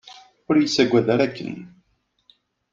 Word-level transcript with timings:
Ur 0.49 0.55
yi-ssagad 0.57 1.07
ara 1.13 1.23
akken! 1.27 1.53